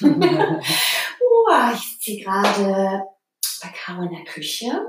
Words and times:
oh, 1.20 1.74
ich 1.74 1.98
sitze 1.98 2.20
gerade 2.22 3.02
bei 3.62 3.68
Caro 3.68 4.02
in 4.02 4.10
der 4.10 4.24
Küche 4.24 4.84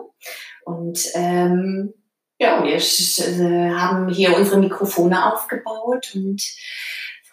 und 0.66 1.00
ähm, 1.14 1.94
ja, 2.40 2.64
wir 2.64 2.76
äh, 2.76 3.72
haben 3.72 4.10
hier 4.10 4.36
unsere 4.36 4.60
Mikrofone 4.60 5.34
aufgebaut 5.34 6.12
und 6.14 6.42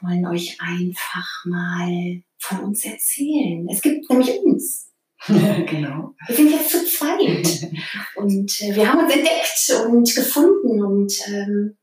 wollen 0.01 0.27
euch 0.27 0.59
einfach 0.61 1.45
mal 1.45 2.23
von 2.39 2.61
uns 2.61 2.85
erzählen. 2.85 3.67
Es 3.71 3.83
gibt 3.83 4.09
nämlich 4.11 4.39
uns. 4.41 4.91
genau. 5.27 6.15
Wir 6.27 6.37
sind 6.37 6.51
jetzt 6.51 6.71
zu 6.71 6.85
zweit 6.87 7.71
und 8.17 8.61
äh, 8.63 8.75
wir 8.75 8.91
haben 8.91 9.05
uns 9.05 9.15
entdeckt 9.15 9.87
und 9.87 10.15
gefunden 10.15 10.83
und 10.83 11.29
ähm, 11.29 11.77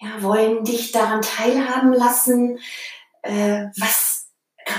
ja, 0.00 0.22
wollen 0.22 0.64
dich 0.64 0.92
daran 0.92 1.22
teilhaben 1.22 1.92
lassen, 1.92 2.58
äh, 3.22 3.66
was 3.78 4.03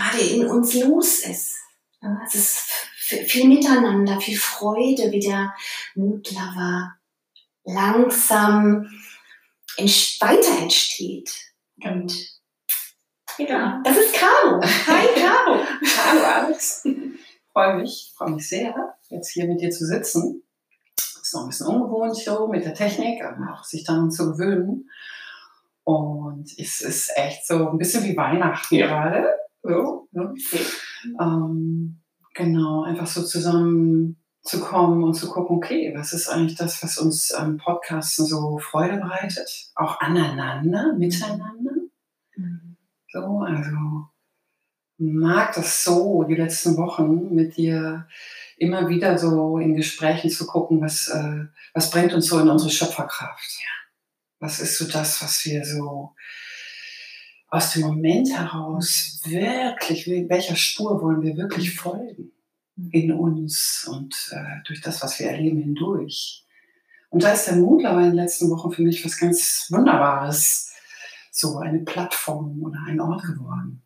gerade 0.05 0.23
in 0.23 0.45
uns 0.47 0.73
los 0.73 1.19
ist. 1.19 1.57
Es 2.25 2.35
ist 2.35 2.59
viel 2.99 3.47
Miteinander, 3.47 4.19
viel 4.19 4.37
Freude, 4.37 5.11
wie 5.11 5.19
der 5.19 5.53
Mutlover 5.95 6.95
langsam 7.63 8.87
weiter 9.77 10.61
entsteht. 10.61 11.31
Und 11.83 12.13
ja, 13.37 13.81
das 13.83 13.97
ist 13.97 14.13
Caro. 14.13 14.61
Hi 14.61 15.07
Caro. 15.15 15.59
Hallo 16.07 16.23
Alex. 16.23 16.87
Freue 17.51 17.77
mich, 17.77 18.13
freue 18.15 18.31
mich 18.31 18.47
sehr, 18.47 18.95
jetzt 19.09 19.31
hier 19.31 19.47
mit 19.47 19.61
dir 19.61 19.71
zu 19.71 19.85
sitzen. 19.85 20.43
Ist 20.97 21.33
noch 21.33 21.43
ein 21.43 21.49
bisschen 21.49 21.67
ungewohnt 21.67 22.15
so 22.15 22.47
mit 22.47 22.65
der 22.65 22.75
Technik, 22.75 23.23
aber 23.23 23.53
auch 23.53 23.63
sich 23.63 23.83
daran 23.83 24.11
zu 24.11 24.31
gewöhnen. 24.31 24.89
Und 25.83 26.51
es 26.57 26.81
ist 26.81 27.11
echt 27.15 27.47
so 27.47 27.69
ein 27.69 27.77
bisschen 27.77 28.03
wie 28.03 28.15
Weihnachten 28.15 28.75
ja. 28.75 28.87
gerade. 28.87 29.44
So, 29.67 30.07
ne? 30.11 30.33
ähm, 31.19 32.01
genau, 32.33 32.83
einfach 32.83 33.07
so 33.07 33.23
zusammen 33.23 34.17
zu 34.43 34.59
kommen 34.59 35.03
und 35.03 35.15
zu 35.15 35.27
gucken, 35.27 35.57
okay, 35.57 35.91
was 35.95 36.13
ist 36.13 36.29
eigentlich 36.29 36.55
das, 36.55 36.83
was 36.83 36.99
uns 36.99 37.31
am 37.31 37.57
Podcasten 37.57 38.25
so 38.25 38.59
Freude 38.59 38.97
bereitet? 38.97 39.49
Auch 39.73 39.99
aneinander, 39.99 40.93
miteinander. 40.93 41.71
Mhm. 42.35 42.77
So, 43.11 43.39
also 43.39 44.05
mag 44.97 45.53
das 45.55 45.83
so, 45.83 46.23
die 46.23 46.35
letzten 46.35 46.77
Wochen 46.77 47.33
mit 47.33 47.57
dir 47.57 48.07
immer 48.57 48.87
wieder 48.87 49.17
so 49.17 49.57
in 49.57 49.75
Gesprächen 49.75 50.29
zu 50.29 50.45
gucken, 50.45 50.79
was, 50.79 51.07
äh, 51.07 51.45
was 51.73 51.89
bringt 51.89 52.13
uns 52.13 52.27
so 52.27 52.39
in 52.39 52.47
unsere 52.47 52.69
Schöpferkraft. 52.69 53.57
Ja. 53.59 53.71
Was 54.39 54.59
ist 54.59 54.77
so 54.77 54.85
das, 54.87 55.21
was 55.23 55.43
wir 55.45 55.65
so 55.65 56.13
aus 57.55 57.73
dem 57.73 57.83
Moment 57.83 58.31
heraus 58.31 59.21
wirklich, 59.25 60.07
welcher 60.07 60.55
Spur 60.55 61.01
wollen 61.01 61.21
wir 61.21 61.37
wirklich 61.37 61.75
folgen? 61.75 62.31
in 62.91 63.11
uns 63.11 63.87
und 63.89 64.13
äh, 64.31 64.63
durch 64.65 64.81
das, 64.81 65.01
was 65.01 65.19
wir 65.19 65.27
erleben, 65.27 65.61
hindurch. 65.61 66.45
Und 67.09 67.23
da 67.23 67.31
ist 67.31 67.47
der 67.47 67.55
Moodler 67.55 67.97
in 67.99 68.07
den 68.07 68.15
letzten 68.15 68.49
Wochen 68.49 68.71
für 68.71 68.81
mich 68.81 69.03
was 69.05 69.17
ganz 69.17 69.67
Wunderbares, 69.69 70.73
so 71.31 71.57
eine 71.57 71.79
Plattform 71.79 72.61
oder 72.63 72.79
ein 72.87 72.99
Ort 72.99 73.23
geworden. 73.23 73.83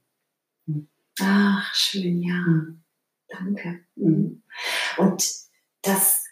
Hm. 0.65 0.87
Ach, 1.21 1.73
schön, 1.75 2.21
ja. 2.21 2.43
Hm. 2.45 2.83
Danke. 3.27 3.81
Hm. 3.95 4.41
Und 4.97 5.31
das 5.83 6.25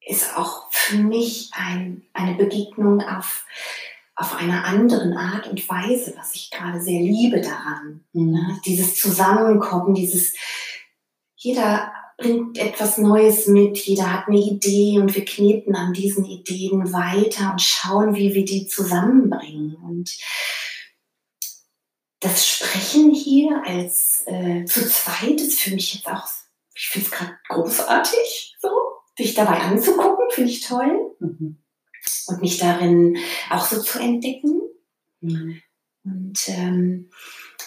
ist 0.00 0.36
auch 0.36 0.70
für 0.70 0.98
mich 0.98 1.50
ein, 1.52 2.02
eine 2.12 2.36
Begegnung 2.36 3.00
auf, 3.00 3.44
auf 4.16 4.34
einer 4.34 4.64
anderen 4.64 5.12
Art 5.12 5.46
und 5.46 5.68
Weise, 5.68 6.14
was 6.16 6.34
ich 6.34 6.50
gerade 6.50 6.80
sehr 6.80 7.00
liebe 7.00 7.42
daran. 7.42 8.04
Mhm. 8.12 8.32
Ne? 8.32 8.60
Dieses 8.64 8.96
Zusammenkommen, 8.96 9.94
dieses 9.94 10.34
jeder 11.36 11.92
bringt 12.16 12.56
etwas 12.56 12.96
Neues 12.96 13.46
mit, 13.46 13.76
jeder 13.76 14.10
hat 14.10 14.28
eine 14.28 14.38
Idee 14.38 14.98
und 14.98 15.14
wir 15.14 15.24
kneten 15.24 15.76
an 15.76 15.92
diesen 15.92 16.24
Ideen 16.24 16.92
weiter 16.92 17.52
und 17.52 17.60
schauen, 17.60 18.14
wie 18.14 18.32
wir 18.34 18.44
die 18.46 18.66
zusammenbringen. 18.66 19.76
Und 19.76 20.16
das 22.20 22.48
Sprechen 22.48 23.12
hier 23.12 23.62
als 23.66 24.22
äh, 24.26 24.64
zu 24.64 24.88
zweit 24.88 25.40
ist 25.42 25.60
für 25.60 25.74
mich 25.74 25.94
jetzt 25.94 26.08
auch, 26.08 26.26
ich 26.74 26.88
finde 26.88 27.06
es 27.06 27.12
gerade 27.12 27.38
großartig, 27.48 28.56
so, 28.60 28.70
dich 29.18 29.34
dabei 29.34 29.60
anzugucken, 29.60 30.30
finde 30.30 30.50
ich 30.50 30.66
toll. 30.66 31.16
Mhm. 31.20 31.58
Und 32.26 32.40
mich 32.40 32.58
darin 32.58 33.18
auch 33.50 33.66
so 33.66 33.80
zu 33.80 33.98
entdecken. 33.98 34.60
Mhm. 35.20 35.60
Und 36.04 36.48
ähm, 36.48 37.10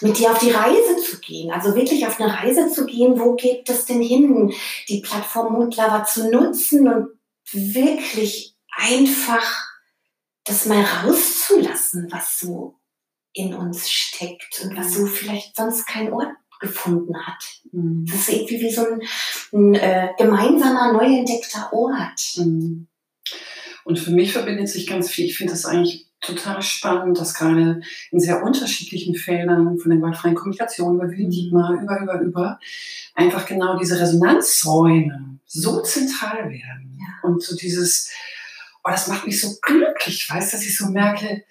mit 0.00 0.18
dir 0.18 0.30
auf 0.30 0.38
die 0.38 0.50
Reise 0.50 0.96
zu 0.96 1.18
gehen, 1.20 1.50
also 1.50 1.74
wirklich 1.74 2.06
auf 2.06 2.18
eine 2.18 2.32
Reise 2.32 2.70
zu 2.72 2.86
gehen, 2.86 3.18
wo 3.20 3.34
geht 3.34 3.68
das 3.68 3.84
denn 3.84 4.00
hin, 4.00 4.52
die 4.88 5.00
Plattform 5.00 5.52
Mundlover 5.52 6.04
zu 6.04 6.30
nutzen 6.30 6.88
und 6.88 7.08
wirklich 7.52 8.56
einfach 8.74 9.70
das 10.44 10.66
mal 10.66 10.82
rauszulassen, 10.82 12.08
was 12.10 12.38
so 12.38 12.76
in 13.32 13.54
uns 13.54 13.90
steckt 13.90 14.62
und 14.64 14.76
was 14.76 14.94
so 14.94 15.06
vielleicht 15.06 15.56
sonst 15.56 15.86
keinen 15.86 16.12
Ort 16.12 16.32
gefunden 16.60 17.14
hat. 17.26 17.42
Mhm. 17.72 18.06
Das 18.06 18.20
ist 18.20 18.28
irgendwie 18.30 18.60
wie 18.60 18.70
so 18.70 18.86
ein, 18.86 19.02
ein 19.52 19.74
äh, 19.74 20.08
gemeinsamer, 20.18 20.92
neu 20.92 21.06
entdeckter 21.06 21.72
Ort. 21.72 22.36
Mhm. 22.36 22.88
Und 23.84 23.98
für 23.98 24.10
mich 24.10 24.32
verbindet 24.32 24.68
sich 24.68 24.86
ganz 24.86 25.10
viel, 25.10 25.26
ich 25.26 25.36
finde 25.36 25.52
das 25.52 25.64
eigentlich 25.64 26.06
total 26.20 26.60
spannend, 26.62 27.18
dass 27.18 27.34
gerade 27.34 27.80
in 28.10 28.20
sehr 28.20 28.42
unterschiedlichen 28.42 29.14
Feldern 29.14 29.78
von 29.78 29.90
der 29.90 29.98
gewaltfreien 29.98 30.34
Kommunikation 30.34 30.96
über 30.96 31.10
Wilddigma, 31.10 31.72
mhm. 31.72 31.82
über, 31.82 32.00
über, 32.00 32.20
über, 32.20 32.60
einfach 33.14 33.46
genau 33.46 33.78
diese 33.78 33.98
Resonanzräume 33.98 35.38
so 35.46 35.80
zentral 35.82 36.50
werden. 36.50 36.98
Ja. 36.98 37.28
Und 37.28 37.42
so 37.42 37.56
dieses, 37.56 38.10
oh, 38.84 38.90
das 38.90 39.08
macht 39.08 39.26
mich 39.26 39.40
so 39.40 39.56
glücklich, 39.62 40.28
weißt, 40.30 40.52
dass 40.52 40.62
ich 40.62 40.76
so 40.76 40.88
merke, 40.88 41.42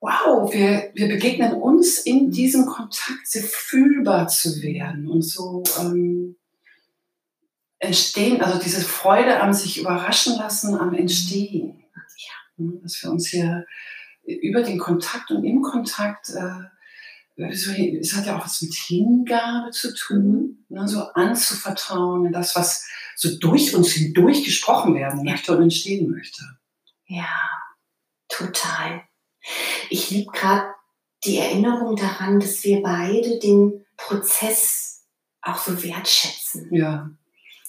wow, 0.00 0.52
wir, 0.52 0.90
wir 0.94 1.08
begegnen 1.08 1.52
uns 1.54 1.98
in 1.98 2.26
mhm. 2.26 2.30
diesem 2.32 2.66
Kontakt, 2.66 3.26
so 3.26 3.40
fühlbar 3.40 4.28
zu 4.28 4.62
werden 4.62 5.06
und 5.06 5.22
so 5.22 5.62
ähm, 5.78 6.36
entstehen, 7.80 8.42
also 8.42 8.58
diese 8.58 8.82
Freude 8.82 9.40
am 9.40 9.52
sich 9.52 9.78
überraschen 9.78 10.36
lassen, 10.36 10.78
am 10.78 10.94
Entstehen. 10.94 11.82
Ne, 12.56 12.78
dass 12.82 13.02
wir 13.02 13.10
uns 13.10 13.28
hier 13.28 13.66
über 14.24 14.62
den 14.62 14.78
Kontakt 14.78 15.30
und 15.30 15.44
im 15.44 15.62
Kontakt, 15.62 16.28
äh, 16.28 17.46
es 17.48 18.14
hat 18.14 18.26
ja 18.26 18.36
auch 18.36 18.44
was 18.44 18.60
mit 18.60 18.74
Hingabe 18.74 19.70
zu 19.70 19.94
tun, 19.94 20.64
ne, 20.68 20.86
so 20.86 21.00
anzuvertrauen 21.14 22.26
in 22.26 22.32
das, 22.32 22.54
was 22.54 22.86
so 23.16 23.38
durch 23.38 23.74
uns 23.74 23.92
hindurch 23.92 24.44
gesprochen 24.44 24.94
werden 24.94 25.24
möchte 25.24 25.56
und 25.56 25.62
entstehen 25.62 26.10
möchte. 26.10 26.42
Ja, 27.06 27.40
total. 28.28 29.02
Ich 29.88 30.10
liebe 30.10 30.30
gerade 30.30 30.66
die 31.24 31.38
Erinnerung 31.38 31.96
daran, 31.96 32.40
dass 32.40 32.62
wir 32.62 32.82
beide 32.82 33.38
den 33.38 33.86
Prozess 33.96 35.06
auch 35.40 35.56
so 35.56 35.82
wertschätzen. 35.82 36.68
Ja. 36.74 37.10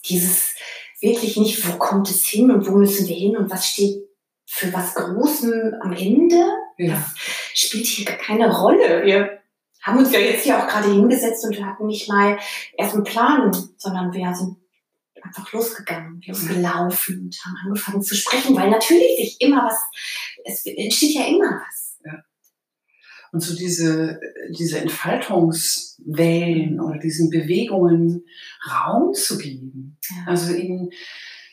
Dieses 0.05 0.55
wirklich 0.99 1.37
nicht, 1.37 1.67
wo 1.67 1.77
kommt 1.77 2.09
es 2.09 2.25
hin 2.25 2.51
und 2.51 2.67
wo 2.67 2.71
müssen 2.71 3.07
wir 3.07 3.15
hin 3.15 3.37
und 3.37 3.49
was 3.49 3.67
steht 3.67 4.03
für 4.45 4.71
was 4.73 4.93
Großem 4.95 5.75
am 5.81 5.93
Ende. 5.93 6.43
Ja. 6.77 6.93
Das 6.93 7.13
spielt 7.53 7.85
hier 7.85 8.05
keine 8.05 8.53
Rolle. 8.53 9.03
Wir 9.05 9.39
haben 9.81 9.99
uns 9.99 10.11
ja 10.11 10.19
jetzt 10.19 10.43
hier 10.43 10.59
auch 10.59 10.67
gerade 10.67 10.91
hingesetzt 10.91 11.43
und 11.45 11.55
wir 11.55 11.65
hatten 11.65 11.87
nicht 11.87 12.07
mal 12.09 12.37
erst 12.77 12.93
einen 12.93 13.03
Plan, 13.03 13.51
sondern 13.77 14.13
wir 14.13 14.33
sind 14.33 14.57
einfach 15.21 15.51
losgegangen, 15.53 16.21
losgelaufen 16.25 17.25
und 17.25 17.39
haben 17.45 17.55
angefangen 17.65 18.01
zu 18.01 18.15
sprechen, 18.15 18.55
weil 18.55 18.69
natürlich 18.69 19.15
sich 19.17 19.37
immer 19.39 19.65
was, 19.65 19.79
es 20.43 20.65
entsteht 20.65 21.15
ja 21.15 21.25
immer 21.25 21.61
was. 21.65 21.90
Und 23.31 23.41
so 23.41 23.55
diese, 23.55 24.19
diese 24.57 24.79
Entfaltungswellen 24.79 26.81
oder 26.81 26.99
diesen 26.99 27.29
Bewegungen 27.29 28.25
Raum 28.69 29.13
zu 29.13 29.37
geben. 29.37 29.97
Ja. 30.09 30.25
Also 30.27 30.53
ihnen 30.53 30.89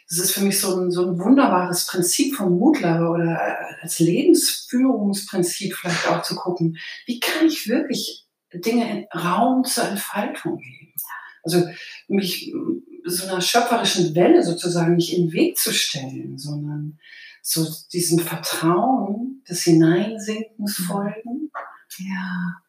das 0.09 0.21
ist 0.21 0.33
für 0.33 0.41
mich 0.41 0.59
so 0.59 0.75
ein, 0.75 0.91
so 0.91 1.07
ein 1.07 1.19
wunderbares 1.19 1.87
Prinzip 1.87 2.35
vom 2.35 2.59
Mutler 2.59 3.11
oder 3.11 3.59
als 3.83 3.99
Lebensführungsprinzip 3.99 5.75
vielleicht 5.75 6.09
auch 6.09 6.23
zu 6.23 6.35
gucken, 6.35 6.79
wie 7.05 7.21
kann 7.21 7.47
ich 7.47 7.69
wirklich 7.69 8.27
Dinge 8.55 8.91
in 8.91 9.21
Raum 9.21 9.65
zur 9.65 9.85
Entfaltung 9.85 10.57
geben? 10.57 10.95
Also 11.43 11.69
mich 12.09 12.53
so 13.05 13.27
einer 13.27 13.41
schöpferischen 13.41 14.15
Welle 14.15 14.43
sozusagen 14.43 14.97
nicht 14.97 15.15
in 15.15 15.27
den 15.27 15.33
Weg 15.33 15.59
zu 15.59 15.73
stellen, 15.73 16.39
sondern 16.39 16.99
so 17.43 17.67
diesem 17.93 18.19
Vertrauen 18.19 19.43
des 19.49 19.63
Hineinsinkens 19.63 20.77
folgen. 20.87 21.51
Ja. 21.99 22.63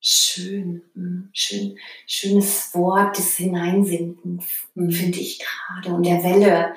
Schön 0.00 0.34
schön. 0.34 0.82
Hm, 0.94 1.30
schön. 1.32 1.78
Schönes 2.06 2.74
Wort 2.74 3.16
des 3.16 3.36
Hineinsinkens, 3.36 4.44
mhm. 4.74 4.90
finde 4.90 5.18
ich 5.18 5.40
gerade. 5.40 5.94
Und 5.94 6.04
der 6.04 6.22
Welle. 6.22 6.74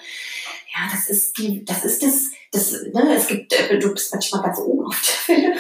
Ja, 0.74 0.90
das 0.92 1.10
ist 1.10 1.38
die, 1.38 1.66
das 1.66 1.84
ist 1.86 2.04
das, 2.04 2.30
das, 2.52 2.72
ne, 2.94 3.16
es 3.16 3.28
gibt, 3.28 3.54
äh, 3.54 3.80
du 3.80 3.94
bist 3.94 4.14
manchmal 4.14 4.44
ganz 4.44 4.60
oben 4.60 4.86
auf 4.86 5.02
der 5.28 5.36
Welle 5.36 5.56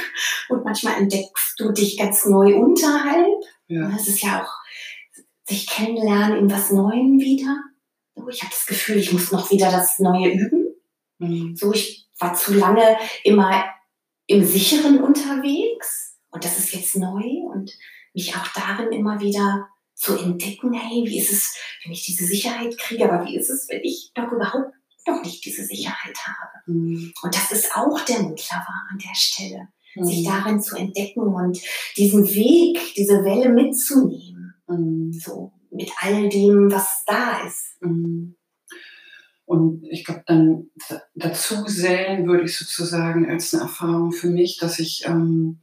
und 0.49 0.63
manchmal 0.63 0.97
entdeckst 0.99 1.59
du 1.59 1.71
dich 1.71 1.97
ganz 1.97 2.25
neu 2.25 2.55
unterhalb. 2.55 3.43
Ja. 3.67 3.89
Das 3.89 4.07
ist 4.07 4.21
ja 4.21 4.43
auch 4.43 4.53
sich 5.47 5.67
kennenlernen 5.67 6.37
in 6.37 6.51
was 6.51 6.71
Neuem 6.71 7.19
wieder. 7.19 7.55
So, 8.15 8.27
ich 8.29 8.41
habe 8.41 8.51
das 8.51 8.65
Gefühl, 8.65 8.97
ich 8.97 9.11
muss 9.11 9.31
noch 9.31 9.49
wieder 9.51 9.71
das 9.71 9.99
Neue 9.99 10.31
üben. 10.31 10.75
Mhm. 11.19 11.55
So, 11.55 11.73
ich 11.73 12.07
war 12.19 12.33
zu 12.33 12.53
lange 12.53 12.97
immer 13.23 13.65
im 14.27 14.45
Sicheren 14.45 15.01
unterwegs 15.01 16.17
und 16.29 16.43
das 16.43 16.59
ist 16.59 16.73
jetzt 16.73 16.95
neu 16.95 17.23
und 17.51 17.71
mich 18.13 18.35
auch 18.35 18.47
darin 18.53 18.91
immer 18.91 19.19
wieder 19.19 19.67
zu 19.95 20.15
entdecken, 20.15 20.73
hey, 20.73 21.03
wie 21.05 21.19
ist 21.19 21.31
es, 21.31 21.55
wenn 21.83 21.91
ich 21.91 22.05
diese 22.05 22.25
Sicherheit 22.25 22.77
kriege, 22.77 23.11
aber 23.11 23.25
wie 23.25 23.35
ist 23.35 23.49
es, 23.49 23.67
wenn 23.69 23.81
ich 23.83 24.11
doch 24.13 24.31
überhaupt 24.31 24.71
noch 25.07 25.23
nicht 25.23 25.43
diese 25.43 25.65
Sicherheit 25.65 26.15
habe? 26.25 26.71
Mhm. 26.71 27.13
Und 27.23 27.35
das 27.35 27.51
ist 27.51 27.75
auch 27.75 27.99
der 28.01 28.19
Mutler 28.19 28.65
an 28.91 28.99
der 28.99 29.15
Stelle, 29.15 29.69
mhm. 29.95 30.05
sich 30.05 30.23
darin 30.23 30.61
zu 30.61 30.75
entdecken 30.75 31.21
und 31.21 31.59
diesen 31.95 32.27
Weg, 32.27 32.79
diese 32.95 33.23
Welle 33.23 33.49
mitzunehmen. 33.49 34.53
Mhm. 34.67 35.13
So, 35.13 35.51
mit 35.71 35.91
all 36.01 36.29
dem, 36.29 36.71
was 36.71 37.03
da 37.05 37.45
ist. 37.47 37.81
Mhm. 39.47 39.53
Und 39.53 39.83
ich 39.89 40.03
glaube, 40.03 40.23
dann 40.25 40.69
dazu 41.15 41.63
gesellen 41.63 42.27
würde 42.27 42.43
ich 42.43 42.57
sozusagen 42.57 43.29
als 43.29 43.53
eine 43.53 43.63
Erfahrung 43.63 44.11
für 44.11 44.27
mich, 44.27 44.57
dass 44.57 44.79
ich, 44.79 45.05
ähm, 45.05 45.59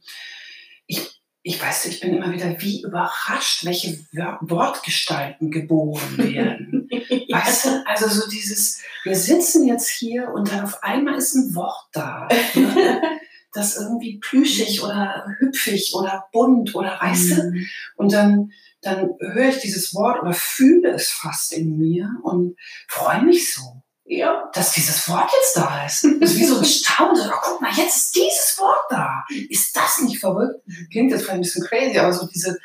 ich, 0.87 1.21
ich 1.43 1.61
weiß, 1.61 1.85
ich 1.85 1.99
bin 1.99 2.15
immer 2.15 2.31
wieder 2.31 2.59
wie 2.61 2.81
überrascht, 2.81 3.65
welche 3.65 3.99
Wortgestalten 4.41 5.51
geboren 5.51 6.17
werden. 6.17 6.89
Weißt 7.31 7.65
du, 7.65 7.87
also 7.87 8.07
so 8.09 8.29
dieses, 8.29 8.81
wir 9.03 9.15
sitzen 9.15 9.67
jetzt 9.67 9.89
hier 9.89 10.29
und 10.33 10.51
dann 10.51 10.63
auf 10.63 10.83
einmal 10.83 11.15
ist 11.15 11.35
ein 11.35 11.55
Wort 11.55 11.87
da. 11.93 12.27
Ne? 12.55 13.01
das 13.55 13.77
irgendwie 13.77 14.19
plüschig 14.19 14.83
oder 14.83 15.25
hüpfig 15.39 15.93
oder 15.95 16.27
bunt 16.31 16.75
oder 16.75 16.97
weißt 17.01 17.29
mhm. 17.29 17.35
du? 17.35 17.59
Und 17.95 18.13
dann 18.13 18.51
dann 18.85 19.15
höre 19.19 19.49
ich 19.49 19.59
dieses 19.59 19.93
Wort 19.95 20.21
oder 20.21 20.33
fühle 20.33 20.91
es 20.91 21.09
fast 21.09 21.53
in 21.53 21.77
mir 21.77 22.09
und 22.23 22.55
freue 22.87 23.23
mich 23.23 23.53
so. 23.53 23.81
Ja. 24.05 24.49
Dass 24.53 24.73
dieses 24.73 25.09
Wort 25.09 25.31
jetzt 25.41 25.57
da 25.57 25.85
ist. 25.85 26.03
Das 26.21 26.31
ist 26.31 26.39
wie 26.39 26.45
so 26.45 26.59
ein 26.59 26.65
Staunen. 26.65 27.27
Oh, 27.27 27.39
guck 27.41 27.61
mal, 27.61 27.71
jetzt 27.75 27.97
ist 27.97 28.15
dieses 28.15 28.55
Wort 28.59 28.85
da. 28.89 29.23
Ist 29.49 29.75
das 29.75 30.01
nicht 30.01 30.19
verrückt? 30.19 30.61
Klingt 30.91 31.09
jetzt 31.09 31.23
vielleicht 31.23 31.37
ein 31.37 31.41
bisschen 31.41 31.65
crazy, 31.65 31.97
aber 31.97 32.13
so 32.13 32.27
diese, 32.27 32.59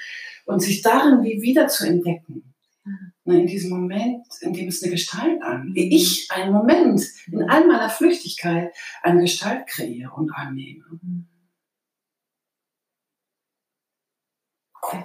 und 0.44 0.60
sich 0.60 0.82
darin 0.82 1.22
wie 1.22 1.40
wieder 1.40 1.68
zu 1.68 1.86
entdecken. 1.86 2.54
Mhm. 2.84 3.12
In 3.32 3.46
diesem 3.46 3.70
Moment, 3.70 4.26
in 4.42 4.52
dem 4.52 4.68
es 4.68 4.82
eine 4.82 4.92
Gestalt 4.92 5.42
an, 5.42 5.70
wie 5.72 5.94
ich 5.94 6.30
einen 6.30 6.52
Moment 6.52 7.02
in 7.32 7.42
all 7.48 7.66
meiner 7.66 7.88
Flüchtigkeit 7.88 8.74
eine 9.02 9.22
Gestalt 9.22 9.66
kreiere 9.66 10.12
und 10.14 10.30
annehme. 10.34 10.84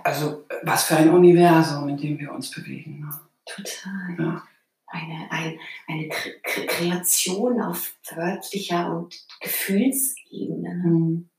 Also 0.04 0.46
was 0.64 0.86
für 0.86 0.98
ein 0.98 1.10
Universum, 1.10 1.90
in 1.90 1.98
dem 1.98 2.20
wir 2.20 2.32
uns 2.32 2.52
bewegen. 2.52 3.02
Ne? 3.02 3.20
Total. 3.46 4.16
Ja. 4.18 4.44
Eine, 4.88 5.32
ein, 5.32 5.60
eine 5.88 6.10
Kreation 6.44 7.62
auf 7.62 7.96
wörtlicher 8.12 8.96
und 8.96 9.16
Gefühlsebene. 9.42 10.76
Ne? 10.76 10.90
Mhm. 10.90 11.30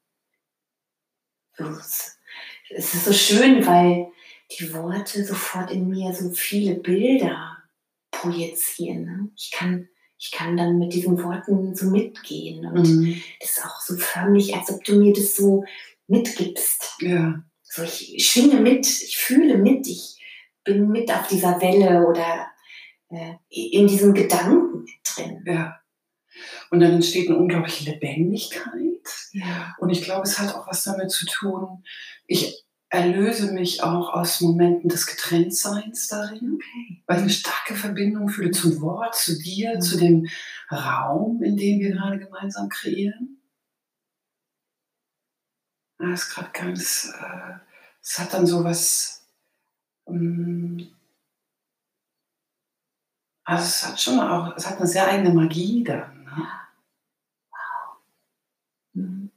Es 1.58 2.94
ist 2.94 3.04
so 3.04 3.12
schön, 3.12 3.66
weil 3.66 4.08
die 4.58 4.72
Worte 4.74 5.24
sofort 5.24 5.70
in 5.70 5.88
mir 5.88 6.12
so 6.12 6.30
viele 6.30 6.74
Bilder 6.74 7.56
projizieren. 8.10 9.04
Ne? 9.04 9.28
Ich, 9.36 9.50
kann, 9.52 9.88
ich 10.18 10.30
kann 10.32 10.56
dann 10.56 10.78
mit 10.78 10.92
diesen 10.92 11.22
Worten 11.22 11.74
so 11.74 11.90
mitgehen 11.90 12.66
und 12.66 12.86
mhm. 12.86 13.22
das 13.40 13.50
ist 13.50 13.64
auch 13.64 13.80
so 13.80 13.96
förmlich, 13.96 14.54
als 14.54 14.70
ob 14.70 14.84
du 14.84 14.96
mir 14.96 15.12
das 15.12 15.36
so 15.36 15.64
mitgibst. 16.08 16.96
Ja. 17.00 17.42
So, 17.76 17.82
ich 17.82 18.26
schwinge 18.26 18.58
mit, 18.60 18.86
ich 18.86 19.18
fühle 19.18 19.58
mit, 19.58 19.86
ich 19.86 20.18
bin 20.64 20.88
mit 20.88 21.12
auf 21.12 21.28
dieser 21.28 21.60
Welle 21.60 22.06
oder 22.06 22.46
äh, 23.10 23.34
in 23.50 23.86
diesem 23.86 24.14
Gedanken 24.14 24.84
mit 24.84 24.94
drin. 25.04 25.44
Ja. 25.44 25.78
Und 26.70 26.80
dann 26.80 26.92
entsteht 26.92 27.28
eine 27.28 27.36
unglaubliche 27.36 27.90
Lebendigkeit. 27.90 29.06
Ja. 29.32 29.76
Und 29.78 29.90
ich 29.90 30.02
glaube, 30.02 30.22
es 30.22 30.38
hat 30.38 30.54
auch 30.54 30.66
was 30.66 30.84
damit 30.84 31.10
zu 31.10 31.26
tun, 31.26 31.84
ich 32.26 32.64
erlöse 32.88 33.52
mich 33.52 33.82
auch 33.82 34.14
aus 34.14 34.40
Momenten 34.40 34.88
des 34.88 35.06
Getrenntseins 35.06 36.08
darin, 36.08 36.54
okay. 36.54 37.02
weil 37.06 37.16
ich 37.16 37.22
eine 37.24 37.30
starke 37.30 37.74
Verbindung 37.74 38.30
fühle 38.30 38.52
zum 38.52 38.80
Wort, 38.80 39.14
zu 39.16 39.38
dir, 39.38 39.74
mhm. 39.74 39.80
zu 39.82 39.98
dem 39.98 40.26
Raum, 40.70 41.42
in 41.42 41.58
dem 41.58 41.80
wir 41.80 41.90
gerade 41.90 42.18
gemeinsam 42.18 42.70
kreieren. 42.70 43.42
Das 45.98 46.22
ist 46.22 46.30
gerade 46.30 46.50
ganz, 46.52 47.12
äh, 47.20 47.65
es 48.06 48.20
hat 48.20 48.32
dann 48.32 48.46
so 48.46 48.62
was, 48.62 49.26
ähm, 50.06 50.94
also 53.44 53.64
es 53.64 53.86
hat 53.86 54.00
schon 54.00 54.20
auch, 54.20 54.56
es 54.56 54.66
hat 54.66 54.78
eine 54.78 54.86
sehr 54.86 55.08
eigene 55.08 55.34
Magie 55.34 55.82
dann. 55.82 56.22
Ne? 56.24 56.48
Wow. 57.50 57.98
Mhm. 58.94 59.30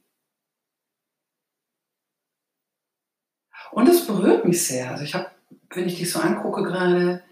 Und 3.71 3.89
es 3.89 4.06
berührt 4.06 4.45
mich 4.45 4.66
sehr. 4.66 4.92
Also 4.92 5.04
ich 5.04 5.15
habe, 5.15 5.31
wenn 5.72 5.88
ich 5.88 5.98
dich 5.98 6.12
so 6.12 6.19
angucke 6.19 6.63
gerade, 6.63 7.24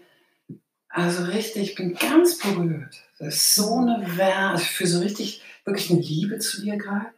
also 0.88 1.24
richtig, 1.24 1.70
ich 1.70 1.74
bin 1.76 1.94
ganz 1.94 2.38
berührt. 2.38 3.04
Das 3.18 3.34
ist 3.34 3.54
so 3.54 3.78
eine 3.78 4.16
Wärme, 4.16 4.50
also 4.50 4.62
ich 4.64 4.70
fühle 4.70 4.90
so 4.90 5.00
richtig, 5.00 5.42
wirklich 5.64 5.90
eine 5.90 6.00
Liebe 6.00 6.38
zu 6.40 6.62
dir 6.62 6.76
gerade. 6.76 7.12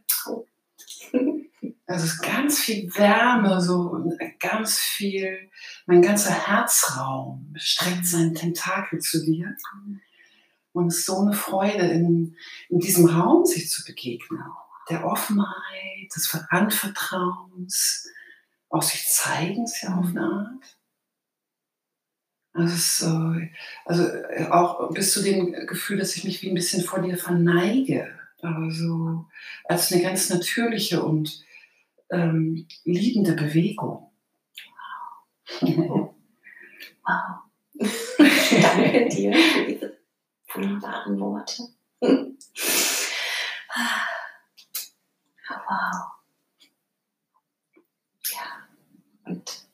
Also 1.90 2.04
es 2.04 2.12
ist 2.12 2.22
ganz 2.22 2.60
viel 2.60 2.88
Wärme, 2.94 3.60
so 3.60 4.08
ganz 4.38 4.78
viel, 4.78 5.50
mein 5.86 6.02
ganzer 6.02 6.30
Herzraum 6.30 7.52
streckt 7.56 8.06
seinen 8.06 8.32
Tentakel 8.32 9.00
zu 9.00 9.24
dir. 9.24 9.56
Und 10.70 10.86
es 10.86 10.98
ist 10.98 11.06
so 11.06 11.18
eine 11.18 11.32
Freude, 11.32 11.84
in, 11.88 12.36
in 12.68 12.78
diesem 12.78 13.06
Raum 13.06 13.44
sich 13.44 13.68
zu 13.68 13.84
begegnen. 13.84 14.40
Der 14.88 15.04
Offenheit, 15.04 16.14
des 16.14 16.32
Anvertrauens, 16.50 18.08
auch 18.68 18.82
sich 18.82 19.08
Zeigens 19.08 19.82
ja 19.82 19.96
auf 19.96 20.06
eine 20.06 20.22
Art. 20.22 20.78
Also, 22.52 22.72
ist, 22.72 23.02
also 23.84 24.08
auch 24.52 24.94
bis 24.94 25.12
zu 25.12 25.24
dem 25.24 25.66
Gefühl, 25.66 25.98
dass 25.98 26.14
ich 26.14 26.22
mich 26.22 26.40
wie 26.42 26.50
ein 26.50 26.54
bisschen 26.54 26.84
vor 26.84 27.02
dir 27.02 27.18
verneige. 27.18 28.16
Aber 28.42 28.70
so 28.70 29.26
als 29.64 29.90
eine 29.90 30.02
ganz 30.02 30.30
natürliche 30.30 31.02
und 31.02 31.44
ähm, 32.10 32.66
liebende 32.84 33.32
Bewegung. 33.32 34.12
Wow. 35.60 36.14
wow. 37.04 37.50
Danke 38.62 39.08
dir 39.08 39.32
für 39.32 39.66
diese 39.66 39.98
wunderbaren 40.52 41.18
Worte. 41.20 41.62
wow. 45.48 46.10
Ja, 48.32 48.68
und 49.24 49.68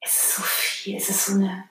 es 0.00 0.16
ist 0.16 0.36
so 0.36 0.42
viel, 0.42 0.96
es 0.96 1.08
ist 1.08 1.26
so 1.26 1.34
eine, 1.34 1.70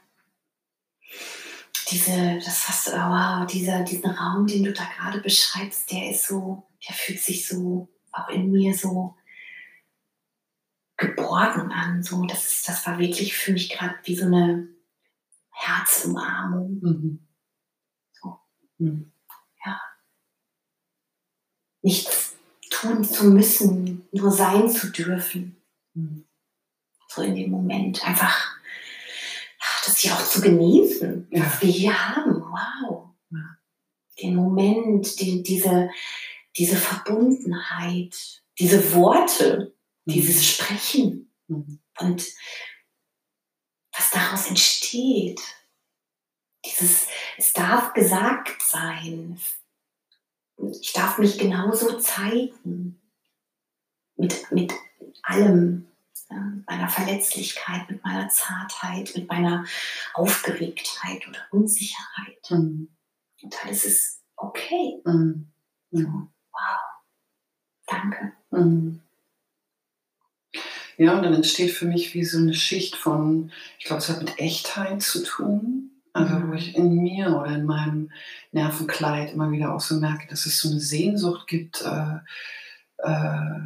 diese, 1.90 2.40
das 2.44 2.68
hast 2.68 2.88
du, 2.88 2.92
oh 2.92 2.96
wow, 2.96 3.48
dieser, 3.48 3.84
diesen 3.84 4.10
Raum, 4.10 4.46
den 4.46 4.64
du 4.64 4.74
da 4.74 4.86
gerade 4.86 5.20
beschreibst, 5.22 5.92
der 5.92 6.12
ist 6.12 6.28
so, 6.28 6.68
der 6.88 6.96
fühlt 6.96 7.20
sich 7.20 7.48
so 7.48 7.90
auch 8.18 8.30
in 8.30 8.52
mir 8.52 8.74
so 8.74 9.16
geborgen 10.98 11.72
an. 11.72 12.04
So, 12.04 12.26
das, 12.26 12.48
ist, 12.48 12.68
das 12.68 12.86
war 12.88 13.00
wirklich 13.00 13.36
für 13.36 13.54
mich 13.54 13.70
gerade 13.70 13.96
wie 14.04 14.16
so 14.16 14.26
eine 14.26 14.68
Herzumarmung. 15.52 16.80
Mhm. 16.82 17.28
So. 18.14 18.40
Mhm. 18.80 19.12
Ja. 19.66 19.82
Nichts 21.82 22.36
tun 22.70 23.04
zu 23.04 23.26
müssen, 23.26 24.08
nur 24.12 24.32
sein 24.32 24.70
zu 24.70 24.92
dürfen. 24.92 25.58
Mhm. 25.94 26.26
So 27.08 27.22
in 27.22 27.36
dem 27.36 27.52
Moment. 27.52 28.06
Einfach 28.06 28.58
das 29.88 30.00
hier 30.00 30.14
auch 30.14 30.24
zu 30.24 30.42
genießen, 30.42 31.28
ja. 31.32 31.46
was 31.46 31.62
wir 31.62 31.70
hier 31.70 32.16
haben. 32.16 32.42
Wow. 32.42 33.10
Ja. 33.32 33.58
Den 34.22 34.36
Moment, 34.36 35.20
die, 35.20 35.42
diese, 35.44 35.90
diese 36.58 36.78
Verbundenheit, 36.78 38.44
diese 38.60 38.94
Worte, 38.94 39.76
mhm. 40.06 40.12
dieses 40.12 40.46
Sprechen 40.46 41.32
mhm. 41.48 41.80
und 42.00 42.26
was 43.96 44.12
daraus 44.12 44.48
entsteht. 44.48 45.42
Dieses, 46.66 47.08
es 47.38 47.54
darf 47.54 47.94
gesagt 47.94 48.62
sein. 48.62 49.40
Ich 50.82 50.94
darf 50.94 51.18
mich 51.18 51.38
genauso 51.38 52.00
zeigen. 52.00 53.02
Mit, 54.20 54.52
mit 54.52 54.74
allem, 55.22 55.88
ja, 56.32 56.54
meiner 56.66 56.90
Verletzlichkeit, 56.90 57.88
mit 57.88 58.04
meiner 58.04 58.30
Zartheit, 58.30 59.14
mit 59.16 59.30
meiner 59.30 59.64
Aufgeregtheit 60.16 61.28
oder 61.28 61.40
Unsicherheit. 61.52 62.50
Mhm. 62.50 62.90
Und 63.44 63.64
alles 63.64 63.86
ist 63.86 64.24
okay. 64.36 65.00
Mhm. 65.06 65.52
So, 65.92 66.28
wow. 66.58 66.80
Danke. 67.88 68.34
Mhm. 68.52 69.00
Ja, 70.98 71.16
und 71.16 71.24
dann 71.24 71.34
entsteht 71.36 71.72
für 71.72 71.86
mich 71.86 72.14
wie 72.16 72.24
so 72.26 72.38
eine 72.40 72.54
Schicht 72.56 72.96
von, 72.96 73.52
ich 73.78 73.86
glaube, 73.86 74.02
es 74.02 74.10
hat 74.10 74.20
mit 74.20 74.40
Echtheit 74.40 75.02
zu 75.02 75.24
tun. 75.24 75.92
Also 76.14 76.48
wo 76.48 76.54
ich 76.54 76.76
in 76.76 76.96
mir 77.04 77.28
oder 77.38 77.54
in 77.54 77.66
meinem 77.66 78.12
Nervenkleid 78.52 79.34
immer 79.34 79.52
wieder 79.52 79.76
auch 79.76 79.80
so 79.80 80.00
merke, 80.00 80.26
dass 80.28 80.48
es 80.48 80.60
so 80.60 80.68
eine 80.72 80.80
Sehnsucht 80.80 81.46
gibt, 81.46 81.84
äh, 81.84 82.16
äh, 83.08 83.60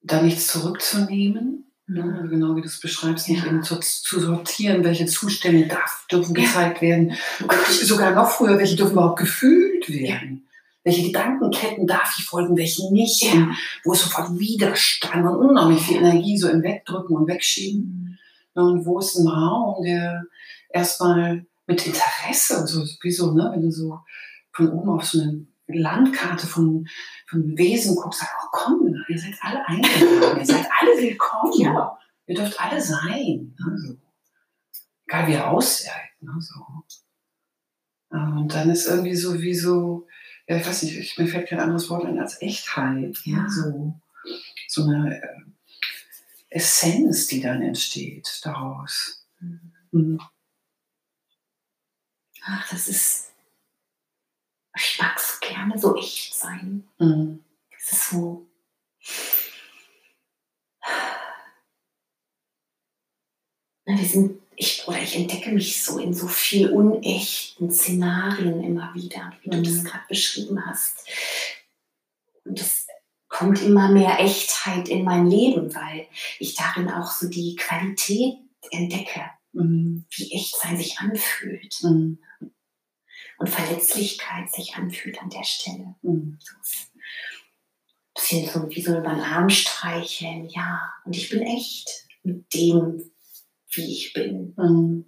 da 0.00 0.22
nichts 0.22 0.46
zurückzunehmen. 0.46 1.70
Ne? 1.86 2.16
Also 2.16 2.28
genau 2.30 2.56
wie 2.56 2.62
du 2.62 2.68
es 2.68 2.80
beschreibst, 2.80 3.28
nicht 3.28 3.44
Ja. 3.44 3.50
eben 3.50 3.62
zu, 3.62 3.78
zu 3.80 4.18
sortieren, 4.18 4.82
welche 4.82 5.04
Zustände 5.04 5.66
darf, 5.68 6.06
dürfen 6.10 6.34
Ja. 6.34 6.42
gezeigt 6.46 6.80
werden. 6.80 7.12
Sogar 7.68 8.12
noch 8.12 8.30
früher, 8.30 8.56
welche 8.56 8.76
dürfen 8.76 8.92
überhaupt 8.94 9.18
gefühlt 9.18 9.90
werden. 9.90 10.48
Welche 10.84 11.06
Gedankenketten 11.06 11.86
darf 11.86 12.14
ich 12.18 12.24
folgen, 12.24 12.56
welche 12.56 12.92
nicht. 12.92 13.22
Ja. 13.22 13.50
Wo 13.84 13.92
ist 13.92 14.02
sofort 14.02 14.38
Widerstand 14.38 15.24
und 15.24 15.36
unheimlich 15.36 15.82
viel 15.82 15.98
Energie 15.98 16.36
so 16.36 16.48
im 16.48 16.62
Wegdrücken 16.62 17.16
und 17.16 17.28
Wegschieben. 17.28 18.18
Mhm. 18.54 18.62
Und 18.62 18.84
wo 18.84 18.98
ist 18.98 19.16
ein 19.16 19.28
Raum, 19.28 19.82
der 19.84 20.24
erstmal 20.70 21.46
mit 21.66 21.86
Interesse, 21.86 22.66
so 22.66 22.84
wie 23.02 23.10
so, 23.10 23.32
ne, 23.32 23.50
wenn 23.52 23.62
du 23.62 23.70
so 23.70 24.00
von 24.52 24.70
oben 24.72 24.90
auf 24.90 25.04
so 25.04 25.20
eine 25.20 25.46
Landkarte 25.68 26.46
von, 26.46 26.86
von 27.28 27.56
Wesen 27.56 27.96
guckst, 27.96 28.20
sagst, 28.20 28.34
oh 28.42 28.48
komm, 28.52 28.94
ihr 29.08 29.18
seid 29.18 29.34
alle 29.40 29.66
eingeladen, 29.66 30.38
ihr 30.38 30.44
seid 30.44 30.66
alle 30.80 31.00
willkommen. 31.00 31.52
Ja. 31.58 31.98
Ihr 32.26 32.34
dürft 32.34 32.60
alle 32.60 32.80
sein. 32.80 33.54
Ne, 33.58 33.78
so. 33.78 33.94
Egal 35.06 35.28
wie 35.28 35.32
ihr 35.32 35.48
ausseid. 35.48 36.10
Ne, 36.20 36.32
so. 36.40 36.60
Und 38.10 38.54
dann 38.54 38.68
ist 38.68 38.86
irgendwie 38.86 39.14
so 39.14 39.40
wie 39.40 39.54
so, 39.54 40.06
ja, 40.48 40.56
ich 40.56 40.66
weiß 40.66 40.82
nicht, 40.82 40.98
ich, 40.98 41.18
mir 41.18 41.28
fällt 41.28 41.48
kein 41.48 41.60
anderes 41.60 41.88
Wort 41.90 42.04
ein 42.04 42.18
als 42.18 42.40
Echtheit. 42.42 43.18
Ja. 43.24 43.48
So, 43.48 43.94
so 44.68 44.84
eine 44.84 45.22
äh, 45.22 45.42
Essenz, 46.50 47.28
die 47.28 47.40
dann 47.40 47.62
entsteht 47.62 48.40
daraus. 48.44 49.26
Mhm. 49.40 49.72
Mhm. 49.92 50.20
Ach, 52.44 52.68
das 52.70 52.88
ist. 52.88 53.32
Ich 54.76 54.98
mag 55.00 55.18
so 55.20 55.38
gerne 55.40 55.78
so 55.78 55.96
echt 55.96 56.34
sein. 56.34 56.88
Mhm. 56.98 57.44
Es 57.76 57.92
ist 57.92 58.10
so. 58.10 58.46
Wir 63.84 64.06
sind, 64.06 64.40
ich, 64.62 64.86
oder 64.86 65.02
ich 65.02 65.16
entdecke 65.16 65.50
mich 65.50 65.82
so 65.82 65.98
in 65.98 66.14
so 66.14 66.28
viel 66.28 66.70
unechten 66.70 67.72
Szenarien 67.72 68.62
immer 68.62 68.94
wieder, 68.94 69.32
wie 69.42 69.50
du 69.50 69.58
Mhm. 69.58 69.64
das 69.64 69.84
gerade 69.84 70.04
beschrieben 70.08 70.64
hast. 70.64 71.08
Und 72.44 72.60
es 72.60 72.86
kommt 73.28 73.60
immer 73.60 73.90
mehr 73.90 74.20
Echtheit 74.20 74.88
in 74.88 75.04
mein 75.04 75.26
Leben, 75.26 75.74
weil 75.74 76.06
ich 76.38 76.54
darin 76.54 76.90
auch 76.90 77.10
so 77.10 77.28
die 77.28 77.56
Qualität 77.56 78.34
entdecke, 78.70 79.22
Mhm. 79.52 80.06
wie 80.10 80.32
Echtsein 80.32 80.76
sich 80.78 80.98
anfühlt 80.98 81.78
Mhm. 81.82 82.18
und 83.38 83.50
Verletzlichkeit 83.50 84.50
sich 84.52 84.76
anfühlt 84.76 85.20
an 85.20 85.30
der 85.30 85.44
Stelle. 85.44 85.94
Mhm. 86.02 86.38
Ein 88.14 88.14
bisschen 88.14 88.48
so 88.48 88.68
wie 88.70 88.82
so 88.82 88.92
über 88.96 89.10
den 89.10 89.20
Arm 89.20 89.48
streicheln, 89.50 90.48
ja. 90.50 90.92
Und 91.04 91.16
ich 91.16 91.30
bin 91.30 91.42
echt 91.42 91.88
mit 92.22 92.52
dem, 92.54 93.11
wie 93.72 93.92
ich 93.92 94.12
bin. 94.12 94.54
Mhm. 94.56 95.06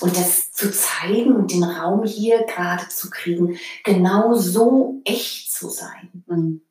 Und 0.00 0.16
das 0.16 0.52
zu 0.52 0.70
zeigen 0.70 1.34
und 1.34 1.50
den 1.50 1.64
Raum 1.64 2.04
hier 2.04 2.44
gerade 2.44 2.88
zu 2.88 3.10
kriegen, 3.10 3.58
genau 3.84 4.34
so 4.34 5.00
echt 5.04 5.52
zu 5.52 5.68
sein. 5.68 6.24
Mhm. 6.26 6.62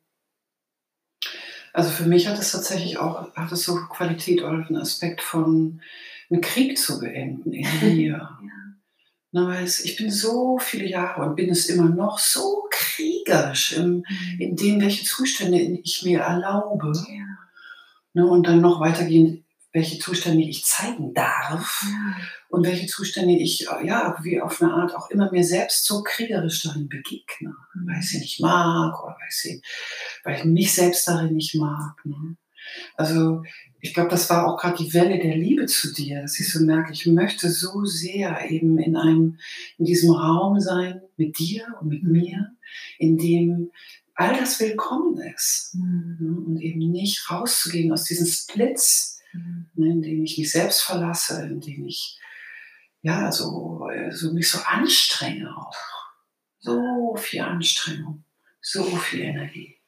Also 1.74 1.90
für 1.90 2.04
mich 2.04 2.26
hat 2.28 2.38
es 2.38 2.52
tatsächlich 2.52 2.98
auch, 2.98 3.34
hat 3.34 3.52
es 3.52 3.64
so 3.64 3.76
Qualität 3.76 4.42
oder 4.42 4.66
einen 4.66 4.76
Aspekt 4.76 5.22
von 5.22 5.80
einen 6.30 6.40
Krieg 6.40 6.78
zu 6.78 7.00
beenden 7.00 7.52
in 7.52 7.66
mir. 7.96 8.38
Na, 9.34 9.58
es, 9.60 9.82
ich 9.82 9.96
bin 9.96 10.10
so 10.10 10.58
viele 10.58 10.86
Jahre 10.86 11.22
und 11.22 11.36
bin 11.36 11.48
es 11.48 11.66
immer 11.66 11.88
noch 11.88 12.18
so 12.18 12.68
kriegerisch 12.70 13.72
im, 13.72 14.04
in 14.38 14.56
dem, 14.56 14.80
welche 14.82 15.06
Zustände 15.06 15.58
ich 15.58 16.02
mir 16.02 16.20
erlaube. 16.20 16.92
Ja. 17.08 17.24
Ne, 18.12 18.26
und 18.26 18.46
dann 18.46 18.60
noch 18.60 18.78
weitergehend, 18.78 19.41
welche 19.72 19.98
Zustände 19.98 20.42
ich 20.42 20.64
zeigen 20.64 21.14
darf 21.14 21.84
Ja. 21.88 22.16
und 22.48 22.66
welche 22.66 22.86
Zustände 22.86 23.34
ich, 23.34 23.66
äh, 23.68 23.86
ja, 23.86 24.16
wie 24.22 24.40
auf 24.40 24.60
eine 24.60 24.72
Art 24.72 24.94
auch 24.94 25.10
immer 25.10 25.30
mir 25.32 25.44
selbst 25.44 25.86
so 25.86 26.02
kriegerisch 26.02 26.62
darin 26.62 26.88
begegne. 26.88 27.54
Weil 27.74 28.00
ich 28.00 28.10
sie 28.10 28.18
nicht 28.18 28.40
mag 28.40 29.02
oder 29.02 29.16
weil 29.18 29.28
ich, 29.28 29.36
sie, 29.36 29.62
weil 30.24 30.36
ich 30.38 30.44
mich 30.44 30.74
selbst 30.74 31.08
darin 31.08 31.34
nicht 31.34 31.54
mag. 31.54 31.94
Ne? 32.04 32.36
Also 32.96 33.42
ich 33.80 33.94
glaube, 33.94 34.10
das 34.10 34.28
war 34.30 34.46
auch 34.46 34.60
gerade 34.60 34.76
die 34.82 34.92
Welle 34.94 35.18
der 35.18 35.36
Liebe 35.36 35.66
zu 35.66 35.92
dir, 35.92 36.22
dass 36.22 36.38
ich 36.38 36.52
so 36.52 36.60
merke, 36.64 36.92
ich 36.92 37.06
möchte 37.06 37.50
so 37.50 37.84
sehr 37.84 38.50
eben 38.50 38.78
in 38.78 38.94
einem, 38.96 39.38
in 39.78 39.86
diesem 39.86 40.10
Raum 40.12 40.60
sein 40.60 41.00
mit 41.16 41.38
dir 41.38 41.64
und 41.80 41.88
mit 41.88 42.02
Mhm. 42.02 42.12
mir, 42.12 42.52
in 42.98 43.16
dem 43.16 43.70
all 44.14 44.38
das 44.38 44.60
willkommen 44.60 45.18
ist. 45.34 45.74
Mhm. 45.74 46.16
Ne? 46.20 46.36
Und 46.46 46.60
eben 46.60 46.78
nicht 46.90 47.28
rauszugehen 47.30 47.90
aus 47.92 48.04
diesen 48.04 48.26
Splits, 48.26 49.18
Mhm. 49.32 49.70
ne, 49.74 49.90
in 49.90 50.02
denen 50.02 50.24
ich 50.24 50.38
mich 50.38 50.52
selbst 50.52 50.82
verlasse, 50.82 51.42
in 51.42 51.60
denen 51.60 51.88
ich 51.88 52.18
ja 53.02 53.32
so, 53.32 53.88
so 54.10 54.32
mich 54.32 54.50
so 54.50 54.58
anstrenge 54.60 55.54
auch. 55.56 55.76
So 56.58 57.16
viel 57.16 57.40
Anstrengung, 57.40 58.24
so 58.60 58.84
viel 58.96 59.22
Energie. 59.22 59.78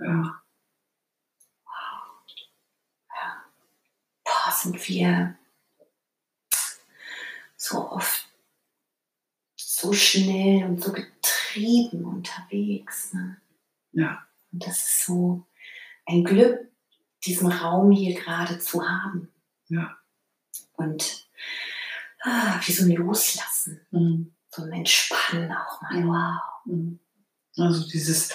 Ja. 0.00 0.42
Boah, 4.24 4.52
sind 4.52 4.88
wir 4.88 5.38
so 7.56 7.90
oft 7.90 8.28
so 9.56 9.92
schnell 9.92 10.64
und 10.64 10.82
so 10.82 10.92
getrieben 10.92 12.04
unterwegs. 12.04 13.14
Ne? 13.14 13.40
Ja. 13.92 14.26
Und 14.52 14.66
das 14.66 14.78
ist 14.78 15.06
so 15.06 15.46
ein 16.06 16.24
Glück, 16.24 16.71
diesen 17.24 17.50
Raum 17.50 17.90
hier 17.90 18.14
gerade 18.20 18.58
zu 18.58 18.82
haben. 18.86 19.28
Ja. 19.68 19.96
Und 20.74 21.26
ah, 22.22 22.60
wie 22.64 22.72
so 22.72 22.84
ein 22.84 22.90
Loslassen, 22.92 23.80
Mhm. 23.90 24.32
so 24.50 24.62
ein 24.62 24.72
Entspannen 24.72 25.52
auch 25.52 25.80
mal. 25.82 26.00
Mhm. 26.00 26.08
Wow. 26.08 26.40
Mhm. 26.66 26.98
Also 27.58 27.86
dieses, 27.88 28.30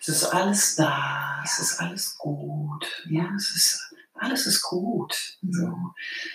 es 0.00 0.08
ist 0.08 0.24
alles 0.24 0.76
da, 0.76 1.40
es 1.44 1.58
ist 1.58 1.80
alles 1.80 2.16
gut, 2.16 2.86
ja, 3.08 3.28
es 3.36 3.50
ist, 3.56 3.94
alles 4.14 4.46
ist 4.46 4.62
gut. 4.62 5.38
So, 5.42 5.92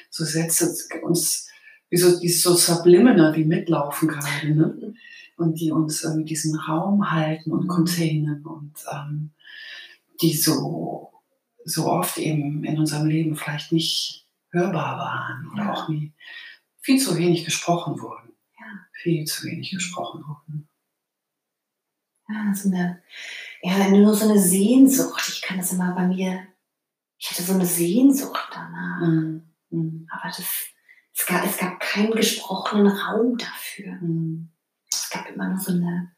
so 0.10 0.26
Sätze 0.26 0.76
uns, 1.02 1.48
wie 1.90 1.98
so, 1.98 2.20
die 2.20 2.30
so 2.30 2.56
Subliminal, 2.56 3.32
die 3.34 3.46
mitlaufen 3.46 4.08
gerade, 4.10 4.54
ne? 4.54 4.94
Und 5.38 5.60
die 5.60 5.72
uns 5.72 6.04
irgendwie 6.04 6.26
diesen 6.26 6.56
Raum 6.58 7.12
halten 7.12 7.52
und 7.52 7.64
Mhm. 7.64 7.68
containen 7.70 8.46
und 8.46 8.74
ähm, 8.92 9.32
die 10.22 10.34
so, 10.36 11.12
so 11.65 11.88
oft 11.88 12.17
eben 12.17 12.63
in 12.63 12.77
unserem 12.77 13.07
Leben 13.07 13.36
vielleicht 13.36 13.72
nicht 13.72 14.27
hörbar 14.51 14.98
waren 14.98 15.51
oder 15.51 15.63
Ja. 15.63 15.74
auch 15.74 15.89
nie 15.89 16.13
viel 16.81 17.00
zu 17.00 17.17
wenig 17.17 17.43
gesprochen 17.43 18.00
wurden. 18.00 18.31
Ja. 18.60 18.65
Viel 18.93 19.25
zu 19.25 19.43
wenig 19.45 19.72
gesprochen 19.72 20.24
wurden. 20.25 20.69
Ja, 22.29 22.53
so 22.53 22.69
eine, 22.69 23.01
ja, 23.62 23.89
nur 23.89 24.13
so 24.15 24.29
eine 24.29 24.39
Sehnsucht. 24.39 25.24
Ich 25.27 25.41
kann 25.41 25.57
das 25.57 25.74
immer 25.74 25.93
bei 25.93 26.07
mir, 26.07 26.48
ich 27.17 27.29
hatte 27.31 27.43
so 27.43 27.53
eine 27.53 27.65
Sehnsucht 27.65 28.50
danach. 28.51 29.01
Mhm. 29.01 29.53
Mhm. 29.69 30.07
Aber 30.12 30.27
das, 30.27 30.39
es, 30.39 31.25
gab, 31.25 31.43
es 31.45 31.57
gab 31.57 31.79
keinen 31.79 32.12
gesprochenen 32.12 32.88
Raum 32.88 33.38
dafür. 33.38 33.93
Mhm. 34.01 34.51
Es 34.91 35.10
gab 35.10 35.27
immer 35.29 35.50
nur 35.50 35.60
so 35.60 35.72
eine 35.72 36.14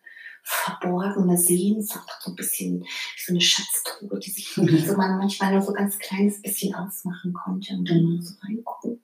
verborgene 0.50 1.38
Sehnsucht, 1.38 2.10
so 2.22 2.32
ein 2.32 2.36
bisschen 2.36 2.82
wie 2.84 2.88
so 3.26 3.34
eine 3.34 3.42
Schatztruhe, 3.42 4.18
die 4.20 4.32
sich 4.32 4.48
so 4.56 4.64
man 4.96 5.18
manchmal 5.18 5.52
nur 5.52 5.62
so 5.62 5.74
ganz 5.74 5.98
kleines 6.00 6.42
bisschen 6.42 6.74
aufmachen 6.74 7.34
konnte 7.34 7.74
und 7.74 7.90
dann 7.90 8.02
Mhm. 8.04 8.22
so 8.22 8.36
reingucken, 8.44 9.04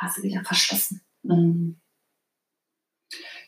war 0.00 0.10
sie 0.10 0.22
wieder 0.22 0.42
verschlossen. 0.44 1.02
Mhm. 1.22 1.80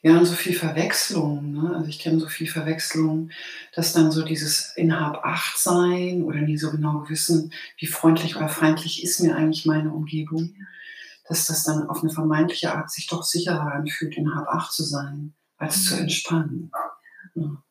Ja, 0.02 0.18
und 0.18 0.26
so 0.26 0.34
viel 0.34 0.54
Verwechslung. 0.54 1.52
Ne? 1.52 1.74
Also 1.76 1.88
ich 1.88 2.00
kenne 2.00 2.18
so 2.18 2.26
viel 2.28 2.48
Verwechslung, 2.48 3.30
dass 3.74 3.92
dann 3.92 4.10
so 4.10 4.22
dieses 4.24 4.72
Inhab-Acht 4.76 5.56
sein 5.58 6.22
oder 6.24 6.40
nie 6.40 6.58
so 6.58 6.70
genau 6.72 7.08
wissen, 7.08 7.52
wie 7.78 7.86
freundlich 7.86 8.36
oder 8.36 8.48
feindlich 8.48 9.04
ist 9.04 9.20
mir 9.20 9.36
eigentlich 9.36 9.64
meine 9.64 9.92
Umgebung, 9.92 10.54
dass 11.28 11.46
das 11.46 11.64
dann 11.64 11.88
auf 11.88 12.02
eine 12.02 12.12
vermeintliche 12.12 12.74
Art 12.74 12.90
sich 12.90 13.06
doch 13.06 13.22
sicherer 13.22 13.72
anfühlt, 13.72 14.16
Inhab-Acht 14.16 14.72
zu 14.72 14.82
sein, 14.84 15.34
als 15.56 15.84
zu 15.84 15.94
Mhm. 15.94 16.00
entspannen. 16.02 16.70
Ja. 17.34 17.62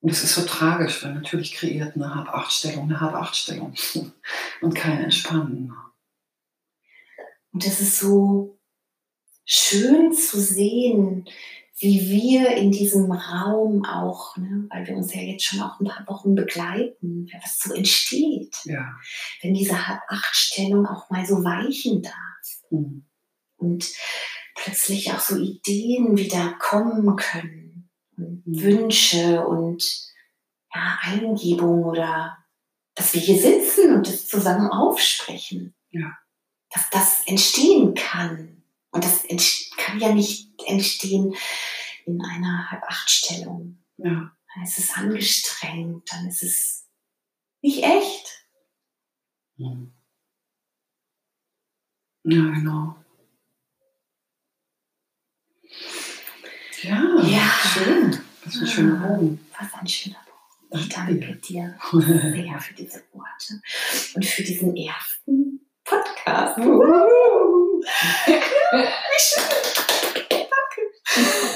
Und 0.00 0.10
es 0.10 0.22
ist 0.22 0.34
so 0.34 0.42
tragisch, 0.42 1.02
weil 1.02 1.14
natürlich 1.14 1.54
kreiert 1.54 1.96
eine 1.96 2.14
Hab-Acht-Stellung 2.14 2.84
eine 2.84 3.00
Hab-Acht-Stellung 3.00 3.74
und 4.60 4.74
kein 4.74 5.02
Entspannen. 5.02 5.72
Und 7.52 7.66
es 7.66 7.80
ist 7.80 7.98
so 7.98 8.60
schön 9.44 10.12
zu 10.12 10.38
sehen, 10.40 11.28
wie 11.80 12.10
wir 12.10 12.56
in 12.56 12.72
diesem 12.72 13.10
Raum 13.10 13.84
auch, 13.84 14.36
ne, 14.36 14.66
weil 14.70 14.86
wir 14.86 14.96
uns 14.96 15.14
ja 15.14 15.20
jetzt 15.20 15.44
schon 15.44 15.60
auch 15.60 15.78
ein 15.78 15.86
paar 15.86 16.06
Wochen 16.08 16.34
begleiten, 16.34 17.28
was 17.42 17.58
so 17.60 17.72
entsteht. 17.72 18.56
Ja. 18.64 18.96
Wenn 19.42 19.54
diese 19.54 19.86
Hab-Acht-Stellung 19.86 20.86
auch 20.86 21.08
mal 21.10 21.24
so 21.24 21.44
weichen 21.44 22.02
darf. 22.02 22.70
Mhm. 22.70 23.04
Und 23.56 23.88
plötzlich 24.54 25.12
auch 25.12 25.20
so 25.20 25.36
Ideen 25.36 26.16
wieder 26.16 26.54
kommen 26.58 27.16
können. 27.16 27.77
Wünsche 28.18 29.46
und 29.46 29.82
ja, 30.74 30.98
Eingebungen 31.02 31.84
oder 31.84 32.38
dass 32.94 33.14
wir 33.14 33.20
hier 33.20 33.40
sitzen 33.40 33.94
und 33.94 34.06
das 34.06 34.26
zusammen 34.26 34.70
aufsprechen. 34.70 35.74
Ja. 35.90 36.18
Dass 36.70 36.90
das 36.90 37.26
entstehen 37.26 37.94
kann. 37.94 38.62
Und 38.90 39.04
das 39.04 39.24
kann 39.76 40.00
ja 40.00 40.12
nicht 40.12 40.50
entstehen 40.66 41.34
in 42.04 42.20
einer 42.22 42.70
Halb-Acht-Stellung. 42.70 43.78
Ja. 43.96 44.32
Dann 44.54 44.64
ist 44.64 44.78
es 44.78 44.92
angestrengt, 44.94 46.10
dann 46.10 46.26
ist 46.26 46.42
es 46.42 46.88
nicht 47.62 47.82
echt. 47.82 48.46
Ja, 49.56 49.76
genau. 52.24 52.97
Ja, 56.88 57.20
Ja. 57.22 57.50
schön. 57.74 58.18
Das 58.44 58.54
ist 58.54 58.60
ein 58.62 58.66
schöner 58.66 58.96
Bogen. 59.06 59.40
Was 59.58 59.68
ein 59.80 59.86
schöner 59.86 60.16
Punkt. 60.70 60.82
Ich 60.82 60.88
Danke 60.94 61.14
danke 61.16 61.36
dir 61.36 61.74
sehr 61.92 62.58
für 62.60 62.74
diese 62.74 63.02
Worte 63.12 63.60
und 64.14 64.24
für 64.24 64.42
diesen 64.42 64.76
ersten 64.76 65.60
Podcast. 65.84 66.56
Wie 66.58 66.64
schön. 69.18 69.44
Danke. 70.28 71.52